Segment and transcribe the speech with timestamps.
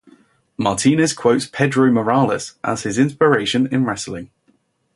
[0.57, 4.31] Martinez quotes Pedro Morales as his inspiration in wrestling.